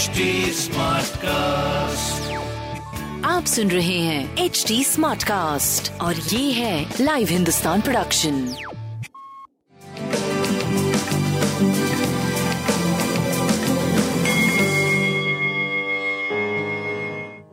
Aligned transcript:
HD 0.00 0.24
cast 1.16 2.32
आप 3.24 3.44
सुन 3.44 3.70
रहे 3.70 3.98
हैं 3.98 4.36
एच 4.36 4.64
डी 4.68 4.84
स्मार्ट 4.84 5.22
कास्ट 5.22 6.00
और 6.00 6.14
ये 6.14 6.52
है 6.52 6.94
लाइव 7.00 7.28
हिंदुस्तान 7.30 7.80
प्रोडक्शन 7.80 8.32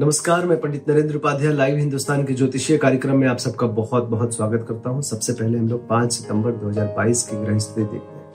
नमस्कार 0.00 0.46
मैं 0.46 0.60
पंडित 0.60 0.88
नरेंद्र 0.88 1.16
उपाध्याय 1.16 1.52
लाइव 1.52 1.76
हिंदुस्तान 1.76 2.24
के 2.24 2.34
ज्योतिषीय 2.34 2.78
कार्यक्रम 2.78 3.16
में 3.16 3.28
आप 3.28 3.38
सबका 3.38 3.66
बहुत 3.66 4.04
बहुत 4.04 4.36
स्वागत 4.36 4.66
करता 4.68 4.90
हूँ। 4.90 5.02
सबसे 5.02 5.32
पहले 5.32 5.58
हम 5.58 5.68
लोग 5.68 5.88
5 5.88 6.12
सितंबर 6.12 6.52
2022 6.52 7.22
की 7.22 7.44
ग्रह 7.44 7.58
स्थिति 7.58 7.82
देखते 7.82 8.16
हैं। 8.16 8.32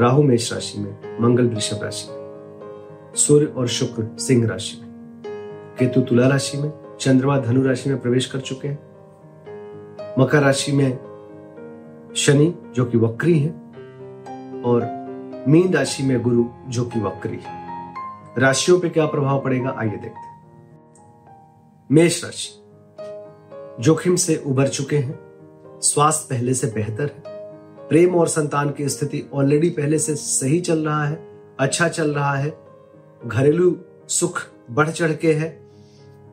राहु 0.00 0.22
मेष 0.22 0.52
राशि 0.52 0.78
में 0.78 1.18
मंगल 1.20 1.46
वृषभ 1.46 1.82
राशि 1.82 2.10
में। 2.10 2.21
सूर्य 3.16 3.46
और 3.46 3.68
शुक्र 3.68 4.18
सिंह 4.18 4.48
राशि 4.48 4.80
में। 4.82 4.92
केतु 5.78 6.00
तुला 6.00 6.28
राशि 6.28 6.58
में, 6.58 6.72
चंद्रमा 7.00 7.38
धनु 7.38 7.62
राशि 7.62 7.90
में 7.90 8.00
प्रवेश 8.00 8.26
कर 8.26 8.40
चुके 8.40 8.68
हैं। 8.68 8.78
मकर 10.18 10.42
राशि 10.42 10.72
में 10.72 10.98
शनि, 12.16 12.54
जो 12.74 12.84
कि 12.84 12.98
वक्री 12.98 13.38
है, 13.38 13.50
और 14.62 15.02
मीन 15.48 15.74
राशि 15.74 16.02
में 16.02 16.22
गुरु, 16.22 16.44
जो 16.68 16.84
कि 16.84 17.00
वक्री 17.00 17.38
है। 17.42 17.62
राशियों 18.38 18.80
पे 18.80 18.88
क्या 18.88 19.06
प्रभाव 19.06 19.40
पड़ेगा, 19.40 19.74
आइए 19.78 19.90
देखते 19.90 20.08
हैं। 20.08 20.32
मेष 21.92 22.24
राशि, 22.24 22.62
जोखिम 23.82 24.16
से 24.16 24.42
उबर 24.46 24.68
चुके 24.68 24.98
हैं, 24.98 25.18
स्वास्थ्य 25.80 26.26
पहले 26.30 26.54
से 26.54 26.66
बेहतर 26.66 27.02
है, 27.02 27.22
प्रेम 27.88 28.14
और 28.14 28.28
संतान 28.28 28.70
की 28.70 28.88
स्थिति 28.88 29.30
ऑलरेडी 29.34 29.70
पहले 29.70 29.98
से 29.98 30.14
सही 30.14 30.60
चल 30.60 30.78
रहा 30.78 31.04
है 31.04 31.28
अच्छा 31.60 31.88
चल 31.88 32.14
रहा 32.14 32.34
है 32.34 32.61
घरेलू 33.26 33.76
सुख 34.08 34.42
बढ़ 34.70 34.90
चढ़ 34.90 35.12
के 35.12 35.32
है। 35.32 35.62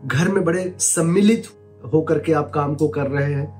घर 0.05 0.29
में 0.29 0.45
बड़े 0.45 0.75
सम्मिलित 0.79 1.43
होकर 1.93 2.19
के 2.19 2.33
आप 2.33 2.49
काम 2.49 2.75
को 2.75 2.87
कर 2.87 3.07
रहे 3.07 3.33
हैं। 3.33 3.59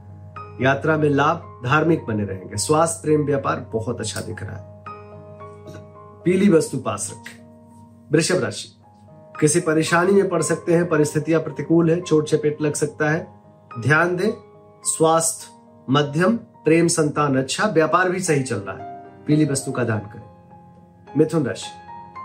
यात्रा 0.62 0.98
में 0.98 1.10
लाभ 1.10 1.62
धार्मिक 1.66 2.06
बने 2.06 2.24
रहेंगे। 2.24 2.58
स्वास्थ्य, 2.58 3.02
प्रेम, 3.04 3.26
व्यापार 3.26 3.70
बहुत 3.74 4.00
अच्छा 4.00 4.22
दिख 4.22 4.44
रहा 4.44 4.56
है। 4.56 4.84
पीली 6.24 6.50
वस्तु 6.50 6.78
पास 6.78 7.14
रखें। 7.14 7.50
वृषभ 8.12 8.44
राशि। 8.44 8.76
किसी 9.40 9.60
परेशानी 9.60 10.12
में 10.12 10.30
पड़ 10.30 10.42
सकते 10.42 10.74
हैं, 10.74 10.90
परिस्थितियाँ 10.90 11.42
प्रतिकूल 11.42 11.92
है, 11.92 12.02
चोट 12.02 12.28
चपेट 12.28 12.62
लग 12.62 12.74
सकता 12.74 13.10
है। 13.10 13.42
ध्यान 13.80 14.16
दें, 14.16 14.32
स्वास्थ्य, 14.84 15.48
मध्यम, 15.90 16.38
प्रेम 16.38 16.88
संतान 16.88 17.38
अच्छा 17.38 17.68
व्यापार 17.68 18.10
भी 18.10 18.20
सही 18.20 18.44
चल 18.44 18.56
रहा 18.56 18.76
है। 18.76 19.06
पीली 19.28 19.46
वस्तु 19.46 19.72
का 19.72 19.84
दान 19.84 20.00
करें। 20.00 20.30
मिथुन 21.18 21.44
राशि। 21.44 21.79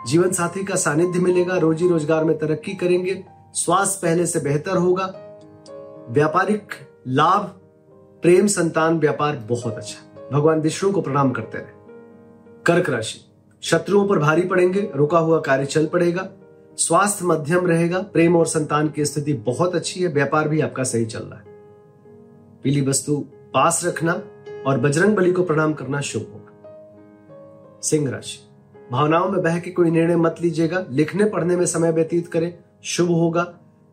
जीवन 0.06 0.32
साथी 0.32 0.64
का 0.64 0.74
सानिध्य 0.74 1.18
मिलेगा, 1.18 1.56
रोजी 1.56 1.88
रोज़गार 1.88 2.24
में 2.24 2.38
तरक्की 2.38 2.74
करेंगे, 2.74 3.24
स्वास्थ्य 3.54 4.06
पहले 4.06 4.26
से 4.26 4.40
बेहतर 4.40 4.76
होगा। 4.76 5.04
व्यापारिक 6.10 6.68
लाभ, 7.08 7.42
प्रेम, 8.22 8.46
संतान, 8.46 8.98
व्यापार 8.98 9.36
बहुत 9.36 9.74
अच्छा। 9.74 10.28
भगवान 10.32 10.60
विष्णु 10.60 10.92
को 10.92 11.00
प्रणाम 11.00 11.30
करते 11.30 11.58
रहे। 11.58 12.62
कर्क 12.66 12.90
राशि, 12.90 13.18
शत्रुओं 13.62 14.08
पर 14.08 14.18
भारी 14.18 14.42
पड़ेंगे, 14.42 14.90
रुका 14.94 15.18
हुआ 15.18 15.40
कार्य 15.40 15.66
चल 15.66 15.86
पड़ेगा, 15.86 16.28
स्वास्थ्य 16.76 17.24
मध्यम 17.24 17.66
रहेगा, 17.66 17.98
प्रेम 17.98 18.36
और 18.36 18.46
संतान 18.46 18.88
की 18.88 19.04
स्थिति 19.04 19.32
बहुत 19.32 19.74
अच्छी 19.74 20.00
है, 20.00 20.08
व्यापार 20.08 20.48
भी 20.48 20.60
आपका 20.60 20.82
सही 20.82 21.06
चल 21.06 21.20
रहा 21.20 21.38
है। 21.38 21.44
पीली 22.62 22.80
वस्तु 22.80 23.16
पास 23.54 23.84
रखना 23.84 24.12
और 24.66 24.78
बजरंग 24.78 25.16
बली 25.16 25.32
को 25.32 25.42
प्रणाम 25.42 25.72
करना 25.72 26.00
शुभ 26.00 26.22
होगा। 26.22 27.80
सिंह 27.82 28.10
राशि 28.10 28.38
भावनाओं 28.92 29.28
में 29.28 29.42
बह 29.42 29.58
के 29.58 29.70
कोई 29.70 29.90
निर्णय 29.90 30.16
मत 30.16 30.36
लीजिएगा, 30.40 30.86
लिखने 30.90 31.24
पढ़ने 31.24 31.56
में 31.56 31.66
समय 31.66 31.92
व्यतीत 31.92 32.28
करें, 32.28 32.58
शुभ 32.84 33.10
होगा। 33.10 33.42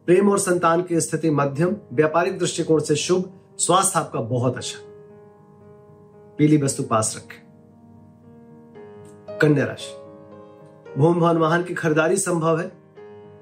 प्रेम 0.06 0.30
और 0.30 0.40
संतान 0.40 0.82
की 0.82 1.02
स्थिति 1.02 1.30
मध्यम, 1.30 1.76
व्यापारिक 1.94 2.40
दृष्टिकोण 2.40 2.80
से 2.80 2.96
शुभ, 2.96 3.34
स्वास्थ्य 3.58 4.00
आपका 4.00 4.20
बहुत 4.20 4.58
अच्छा। 4.58 4.80
पीली 6.38 6.58
वस्तु 6.58 6.84
पास 6.84 7.16
रखें। 7.18 7.42
कन्या 9.38 9.66
राशि। 9.66 10.02
भूम 11.00 11.20
भवन 11.20 11.38
वाहन 11.38 11.64
की 11.64 11.74
खरीदारी 11.74 12.18
संभव 12.18 12.60
है। 12.60 12.72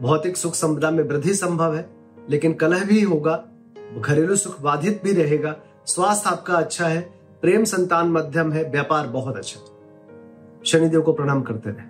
भौतिक 0.01 0.37
सुख 0.37 0.53
संपदा 0.53 0.91
में 0.91 1.03
वृद्धि 1.03 1.33
संभव 1.33 1.75
है, 1.75 1.89
लेकिन 2.29 2.53
कलह 2.53 2.85
भी 2.85 3.01
होगा, 3.01 3.43
घरेलू 3.97 4.35
सुख 4.35 4.61
बाधित 4.61 5.01
भी 5.03 5.11
रहेगा। 5.11 5.55
स्वास्थ्य 5.85 6.29
आपका 6.29 6.53
अच्छा 6.53 6.87
है, 6.87 7.01
प्रेम 7.41 7.63
संतान 7.63 8.07
मध्यम 8.07 8.51
है, 8.51 8.71
व्यापार 8.71 9.07
बहुत 9.07 9.37
अच्छा। 9.37 9.78
शनिदेव 10.69 11.01
को 11.01 11.13
प्रणाम 11.13 11.41
करते 11.41 11.69
रहे। 11.69 11.85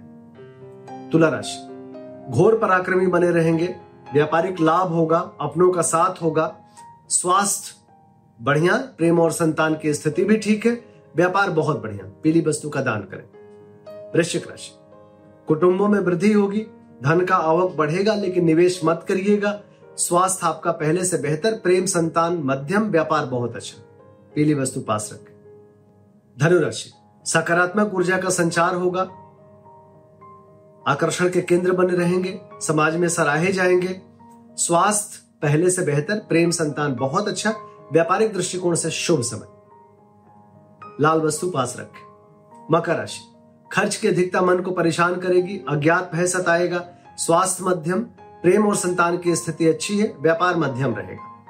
तुला 1.09 1.29
राशि। 1.29 1.65
घोर 2.31 2.57
पराक्रमी 2.57 3.07
बने 3.07 3.31
रहेंगे। 3.31 3.75
व्यापारिक 4.13 4.59
लाभ 4.61 4.87
होगा, 4.87 5.31
अपनों 5.41 5.71
का 5.71 5.81
साथ 5.81 6.23
होगा। 6.23 6.57
स्वास्थ्य 7.09 7.71
बढ़िया, 8.41 8.77
प्रेम 8.77 9.19
और 9.19 9.31
संतान 9.31 9.75
की 9.75 9.93
स्थिति 9.93 10.23
भी 10.23 10.37
ठीक 10.37 10.65
है। 10.65 10.85
व्यापार 11.15 11.49
बहुत 11.49 11.83
बढ़िया, 11.83 12.11
पीली 12.23 12.41
वस्तु 12.41 12.69
का 12.69 12.81
दान 12.81 13.01
करें। 13.01 13.23
वृश्चिक 14.15 14.49
राशि। 14.49 14.71
कुटुंबों 15.47 15.87
में 15.87 15.99
वृद्धि 15.99 16.33
होगी। 16.33 16.67
धन 17.03 17.25
का 17.25 17.35
आवक 17.35 17.75
बढ़ेगा, 17.75 18.15
लेकिन 18.15 18.45
निवेश 18.45 18.81
मत 18.85 19.05
करिएगा। 19.07 19.61
स्वास्थ्य 19.97 20.47
आपका 20.47 20.71
पहले 20.71 21.05
से 21.05 21.17
बेहतर, 21.17 21.53
प्रेम, 21.53 21.85
संतान, 21.85 22.41
मध्यम, 22.43 22.83
व्यापार 22.83 23.25
बहुत 23.25 23.55
अच्छा। 23.55 23.83
पीली 24.35 24.53
वस्तु 24.53 24.81
पास 24.81 25.09
रखें। 25.13 25.35
धनुराशि। 26.39 26.91
सकारात्मक 27.29 27.93
ऊर्जा 27.93 28.17
का 28.17 28.29
संचार 28.29 28.75
होगा। 28.75 29.01
आकर्षण 30.91 31.29
के 31.29 31.41
केंद्र 31.41 31.71
बने 31.73 31.97
रहेंगे, 31.97 32.41
समाज 32.53 32.95
में 32.95 33.09
सराहे 33.09 33.51
जाएँगे। 33.51 34.01
स्वास्थ्य 34.55 35.37
पहले 35.41 35.69
से 35.69 35.85
बेहतर, 35.85 36.15
प्रेम 36.15 36.51
संतान 36.51 36.95
बहुत 36.95 37.27
अच्छा 37.27 37.53
व्यापारिक 37.93 38.33
दृष्टिकोण 38.33 38.75
से 38.75 38.89
शुभ 38.89 39.21
समय। 39.21 39.47
लाल 41.01 41.21
वस्तु 41.21 41.49
पास 41.49 41.75
रखें। 41.79 42.01
मकर 42.71 42.95
राशि, 42.95 43.19
खर्च 43.71 43.95
की 43.95 44.07
अधिकता 44.07 44.41
मन 44.41 44.59
को 44.59 44.71
परेशान 44.71 45.15
करेगी, 45.15 45.61
अज्ञात 45.69 46.11
भय 46.13 46.27
सताएगा। 46.27 46.85
स्वास्थ्य 47.17 47.63
मध्यम, 47.63 47.99
प्रेम 48.21 48.67
और 48.67 48.75
संतान 48.75 49.17
की 49.17 49.35
स्थिति 49.35 49.67
अच्छी 49.67 49.99
है, 49.99 50.15
व्यापार 50.19 50.57
मध्यम 50.57 50.95
रहेगा। 50.95 51.45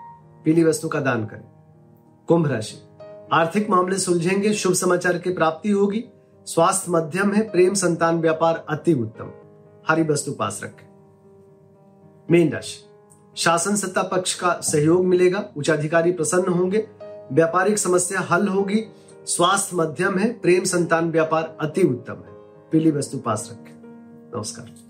पीली 0.45 0.63
वस्तु 0.63 0.87
का 0.87 0.99
दान 0.99 1.25
करें। 1.25 1.45
कुंभ 2.27 2.47
राशि 2.47 2.88
आर्थिक 3.33 3.69
मामले 3.69 3.97
सुलझेंगे, 3.97 4.53
शुभ 4.53 4.73
समाचार 4.73 5.17
की 5.17 5.33
प्राप्ति 5.33 5.69
होगी। 5.69 6.05
स्वास्थ्य 6.45 6.91
मध्यम 6.91 7.33
है, 7.33 7.49
प्रेम 7.49 7.73
संतान 7.73 8.19
व्यापार 8.19 8.65
अति 8.69 8.93
उत्तम। 8.93 9.31
हरी 9.87 10.03
वस्तु 10.03 10.31
पास 10.31 10.61
रखें। 10.63 10.87
मीन 12.31 12.51
राशि। 12.51 12.89
शासन 13.35 13.75
सत्ता 13.75 14.03
पक्ष 14.03 14.33
का 14.33 14.53
सहयोग 14.53 15.05
मिलेगा, 15.05 15.49
उच्चाधिकारी 15.57 16.11
प्रसन्न 16.11 16.47
होंगे, 16.47 16.87
व्यापारिक 17.31 17.79
समस्या 17.79 18.21
हल 18.21 18.47
होगी, 18.47 18.85
स्वास्थ्य 19.25 19.77
मध्यम 19.77 20.17
है, 20.17 20.39
प्रेम 20.39 20.63
संतान 20.63 21.11
व्यापार 21.11 21.57
अति 21.61 21.81
उत्तम 21.81 22.13
है। 22.13 22.35
पीली 22.71 22.91
वस्तु 22.91 23.17
पास 23.17 23.49
रखें। 23.51 23.73
नमस्कार। 24.35 24.89